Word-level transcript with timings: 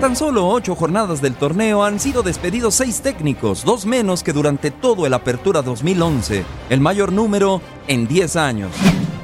Tan 0.00 0.16
solo 0.16 0.48
ocho 0.48 0.74
jornadas 0.74 1.20
del 1.20 1.34
torneo 1.34 1.84
han 1.84 2.00
sido 2.00 2.22
despedidos 2.22 2.74
seis 2.74 3.02
técnicos, 3.02 3.66
dos 3.66 3.84
menos 3.84 4.22
que 4.22 4.32
durante 4.32 4.70
todo 4.70 5.04
el 5.04 5.12
Apertura 5.12 5.60
2011, 5.60 6.42
el 6.70 6.80
mayor 6.80 7.12
número 7.12 7.60
en 7.86 8.08
10 8.08 8.36
años. 8.36 8.72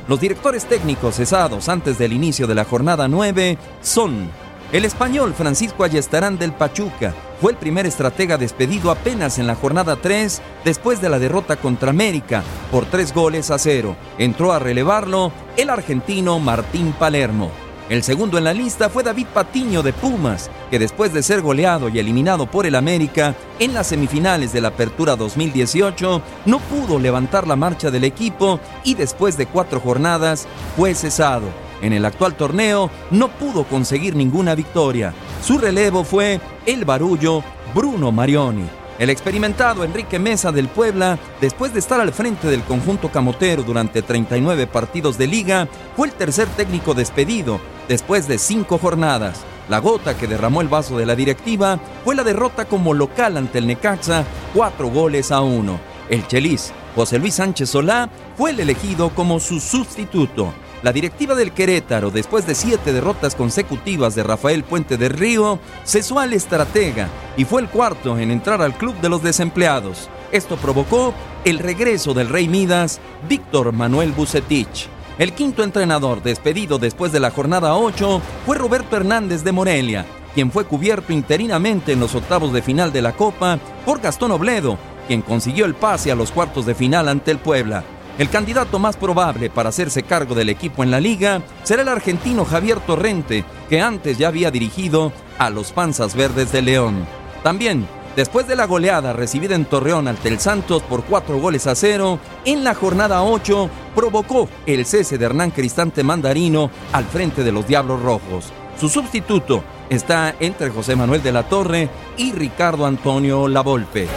Los 0.07 0.21
directores 0.21 0.67
técnicos 0.67 1.15
cesados 1.17 1.71
antes 1.71 1.97
del 1.97 2.13
inicio 2.13 2.47
de 2.47 2.55
la 2.55 2.67
jornada 2.67 3.09
9 3.09 3.57
son 3.81 4.29
el 4.71 4.85
español 4.85 5.33
Francisco 5.33 5.83
Ayestarán 5.83 6.37
del 6.37 6.53
Pachuca, 6.53 7.15
fue 7.41 7.53
el 7.53 7.59
primer 7.59 7.87
estratega 7.87 8.37
despedido 8.37 8.91
apenas 8.91 9.39
en 9.39 9.47
la 9.47 9.55
jornada 9.55 9.97
3 9.97 10.43
después 10.63 11.01
de 11.01 11.09
la 11.09 11.19
derrota 11.19 11.57
contra 11.57 11.89
América 11.89 12.43
por 12.71 12.85
tres 12.85 13.15
goles 13.15 13.51
a 13.51 13.59
cero. 13.59 13.97
Entró 14.19 14.53
a 14.53 14.59
relevarlo 14.59 15.33
el 15.57 15.71
argentino 15.71 16.39
Martín 16.39 16.93
Palermo. 16.99 17.66
El 17.89 18.03
segundo 18.03 18.37
en 18.37 18.43
la 18.43 18.53
lista 18.53 18.89
fue 18.89 19.05
David 19.05 19.29
Patiño 19.33 19.81
de 19.81 19.93
Pumas, 19.93 20.51
que 20.73 20.79
después 20.81 21.13
de 21.13 21.23
ser 21.23 21.41
goleado 21.41 21.89
y 21.89 22.01
eliminado 22.01 22.51
por 22.51 22.67
el 22.67 22.75
América 22.75 23.37
en 23.61 23.75
las 23.75 23.87
semifinales 23.87 24.53
de 24.53 24.61
la 24.61 24.69
Apertura 24.69 25.15
2018, 25.15 26.21
no 26.47 26.59
pudo 26.59 26.99
levantar 26.99 27.47
la 27.47 27.55
marcha 27.55 27.93
del 27.93 28.03
equipo 28.03 28.59
y 28.83 28.95
después 28.95 29.37
de 29.37 29.47
cuatro 29.47 29.79
jornadas 29.79 30.49
fue 30.77 30.97
cesado. 30.97 31.47
En 31.81 31.93
el 31.93 32.05
actual 32.05 32.35
torneo 32.35 32.91
no 33.13 33.29
pudo 33.29 33.63
conseguir 33.63 34.17
ninguna 34.17 34.57
victoria. 34.57 35.15
Su 35.41 35.57
relevo 35.57 36.03
fue 36.03 36.41
el 36.67 36.85
barullo 36.85 37.45
Bruno 37.73 38.11
Marioni. 38.11 38.65
El 38.99 39.11
experimentado 39.11 39.85
Enrique 39.85 40.19
Mesa 40.19 40.51
del 40.51 40.69
Puebla, 40.69 41.19
después 41.41 41.73
de 41.73 41.79
estar 41.79 42.01
al 42.01 42.13
frente 42.13 42.49
del 42.49 42.63
conjunto 42.63 43.13
camotero 43.13 43.63
durante 43.63 44.03
39 44.03 44.67
partidos 44.67 45.19
de 45.19 45.27
liga, 45.27 45.69
fue 45.95 46.09
el 46.09 46.15
tercer 46.15 46.49
técnico 46.49 46.95
despedido 46.95 47.61
después 47.89 48.29
de 48.29 48.39
cinco 48.39 48.79
jornadas. 48.79 49.45
La 49.69 49.79
gota 49.79 50.17
que 50.17 50.27
derramó 50.27 50.61
el 50.61 50.69
vaso 50.69 50.97
de 50.97 51.07
la 51.07 51.17
directiva 51.17 51.81
fue 52.05 52.15
la 52.15 52.23
derrota 52.23 52.67
como 52.67 52.95
local 52.95 53.37
ante 53.37 53.59
el 53.59 53.67
Necaxa, 53.67 54.25
cuatro 54.55 54.89
goles 54.89 55.33
a 55.33 55.41
uno. 55.41 55.81
El 56.09 56.27
Chelis, 56.29 56.73
José 56.95 57.19
Luis 57.19 57.35
Sánchez 57.35 57.71
Solá, 57.71 58.09
fue 58.37 58.51
el 58.51 58.61
elegido 58.61 59.11
como 59.11 59.41
su 59.41 59.59
sustituto. 59.59 60.53
La 60.83 60.93
directiva 60.93 61.35
del 61.35 61.53
Querétaro, 61.53 62.11
después 62.11 62.47
de 62.47 62.55
siete 62.55 62.93
derrotas 62.93 63.35
consecutivas 63.35 64.15
de 64.15 64.23
Rafael 64.23 64.63
Puente 64.63 64.97
de 64.97 65.09
Río, 65.09 65.59
cesó 65.85 66.21
al 66.21 66.33
estratega 66.33 67.09
y 67.37 67.45
fue 67.45 67.63
el 67.63 67.69
cuarto 67.69 68.19
en 68.19 68.31
entrar 68.31 68.63
al 68.63 68.77
club 68.77 68.95
de 69.01 69.09
los 69.09 69.23
desempleados. 69.23 70.09
Esto 70.31 70.57
provocó 70.57 71.13
el 71.45 71.59
regreso 71.59 72.15
del 72.15 72.29
Rey 72.29 72.47
Midas, 72.47 73.01
Víctor 73.29 73.73
Manuel 73.73 74.13
Bucetich. 74.13 74.89
El 75.19 75.33
quinto 75.33 75.63
entrenador 75.63 76.23
despedido 76.23 76.79
después 76.79 77.11
de 77.11 77.21
la 77.21 77.31
jornada 77.31 77.75
8 77.75 78.21
fue 78.45 78.59
Roberto 78.59 78.97
Hernández 78.97 79.43
de 79.45 79.53
Morelia, 79.53 80.05
quien 80.35 80.51
fue 80.51 80.67
cubierto 80.67 81.11
interinamente 81.11 81.93
en 81.93 82.01
los 82.01 82.15
octavos 82.15 82.53
de 82.53 82.61
final 82.61 82.93
de 82.93 83.01
la 83.01 83.13
Copa 83.13 83.59
por 83.87 84.03
Gastón 84.03 84.33
Obledo, 84.33 84.77
quien 85.09 85.23
consiguió 85.23 85.65
el 85.65 85.75
pase 85.75 86.13
a 86.13 86.15
los 86.15 86.33
cuartos 86.33 86.67
de 86.67 86.75
final 86.75 87.09
ante 87.09 87.31
el 87.31 87.39
Puebla. 87.39 87.83
El 88.19 88.29
candidato 88.29 88.79
más 88.79 88.99
probable 88.99 89.49
para 89.49 89.71
hacerse 89.71 90.03
cargo 90.03 90.35
del 90.35 90.51
equipo 90.51 90.83
en 90.83 90.91
la 90.91 91.01
liga 91.01 91.41
será 91.63 91.81
el 91.81 91.89
argentino 91.89 92.45
Javier 92.45 92.81
Torrente, 92.81 93.47
que 93.71 93.81
antes 93.81 94.19
ya 94.19 94.29
había 94.29 94.51
dirigido 94.51 95.13
a 95.39 95.49
los 95.49 95.73
Panzas 95.73 96.15
Verdes 96.15 96.53
de 96.53 96.61
León. 96.61 97.07
También, 97.43 97.87
después 98.17 98.49
de 98.49 98.57
la 98.57 98.67
goleada 98.67 99.13
recibida 99.13 99.55
en 99.55 99.67
Torreón 99.67 100.09
ante 100.09 100.29
el 100.29 100.41
Santos 100.41 100.83
por 100.83 101.05
cuatro 101.05 101.39
goles 101.39 101.67
a 101.67 101.75
cero, 101.75 102.19
en 102.45 102.65
la 102.65 102.75
jornada 102.75 103.23
8 103.23 103.71
provocó 103.95 104.49
el 104.65 104.85
cese 104.87 105.19
de 105.19 105.27
Hernán 105.27 105.51
Cristante 105.53 106.03
Mandarino 106.03 106.71
al 106.93 107.05
frente 107.05 107.45
de 107.45 107.53
los 107.53 107.69
Diablos 107.69 108.03
Rojos. 108.03 108.53
Su 108.81 108.89
sustituto 108.89 109.63
está 109.89 110.35
entre 110.41 110.71
José 110.71 110.97
Manuel 110.97 111.23
de 111.23 111.33
la 111.33 111.49
Torre 111.49 111.89
y 112.17 112.33
Ricardo 112.33 112.87
Antonio 112.87 113.47
Lavolpe. 113.47 114.09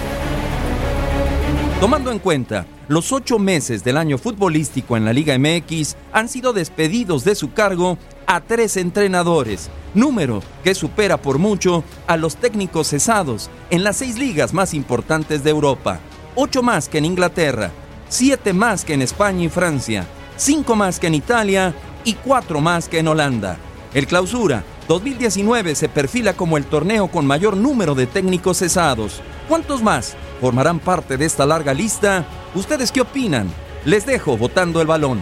Tomando 1.79 2.11
en 2.11 2.19
cuenta 2.19 2.65
los 2.89 3.13
ocho 3.13 3.39
meses 3.39 3.85
del 3.85 3.95
año 3.95 4.17
futbolístico 4.17 4.97
en 4.97 5.05
la 5.05 5.13
Liga 5.13 5.37
MX, 5.39 5.95
han 6.11 6.27
sido 6.27 6.51
despedidos 6.51 7.23
de 7.23 7.35
su 7.35 7.53
cargo 7.53 7.97
a 8.27 8.41
tres 8.41 8.75
entrenadores, 8.75 9.69
número 9.93 10.43
que 10.61 10.75
supera 10.75 11.15
por 11.15 11.37
mucho 11.37 11.85
a 12.05 12.17
los 12.17 12.35
técnicos 12.35 12.89
cesados 12.89 13.49
en 13.69 13.85
las 13.85 13.95
seis 13.95 14.19
ligas 14.19 14.53
más 14.53 14.73
importantes 14.73 15.41
de 15.41 15.51
Europa. 15.51 16.01
Ocho 16.35 16.61
más 16.61 16.89
que 16.89 16.97
en 16.97 17.05
Inglaterra, 17.05 17.71
siete 18.09 18.51
más 18.51 18.83
que 18.83 18.95
en 18.95 19.01
España 19.01 19.45
y 19.45 19.49
Francia, 19.49 20.05
cinco 20.35 20.75
más 20.75 20.99
que 20.99 21.07
en 21.07 21.15
Italia 21.15 21.73
y 22.03 22.15
cuatro 22.15 22.59
más 22.59 22.89
que 22.89 22.99
en 22.99 23.07
Holanda. 23.07 23.57
El 23.93 24.05
clausura 24.05 24.65
2019 24.89 25.75
se 25.75 25.87
perfila 25.87 26.33
como 26.33 26.57
el 26.57 26.65
torneo 26.65 27.07
con 27.07 27.25
mayor 27.25 27.55
número 27.55 27.95
de 27.95 28.05
técnicos 28.05 28.57
cesados. 28.57 29.21
¿Cuántos 29.47 29.81
más 29.81 30.17
formarán 30.39 30.79
parte 30.79 31.17
de 31.17 31.25
esta 31.25 31.45
larga 31.45 31.73
lista? 31.73 32.25
¿Ustedes 32.55 32.91
qué 32.91 33.01
opinan? 33.01 33.49
Les 33.85 34.05
dejo 34.05 34.37
votando 34.37 34.81
el 34.81 34.87
balón. 34.87 35.19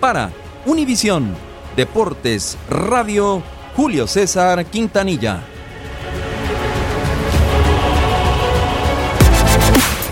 Para 0.00 0.30
Univisión, 0.64 1.34
Deportes 1.76 2.56
Radio, 2.68 3.42
Julio 3.76 4.06
César 4.06 4.64
Quintanilla. 4.66 5.42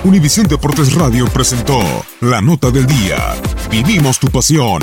Univisión 0.03 0.47
Deportes 0.47 0.95
Radio 0.95 1.27
presentó 1.27 1.79
la 2.21 2.41
nota 2.41 2.71
del 2.71 2.87
día. 2.87 3.35
Vivimos 3.71 4.19
tu 4.19 4.29
pasión. 4.29 4.83